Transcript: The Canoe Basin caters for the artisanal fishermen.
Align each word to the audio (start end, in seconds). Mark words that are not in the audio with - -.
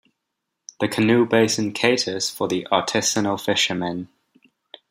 The 0.79 0.87
Canoe 0.87 1.27
Basin 1.27 1.73
caters 1.73 2.27
for 2.27 2.47
the 2.47 2.67
artisanal 2.71 3.39
fishermen. 3.39 4.09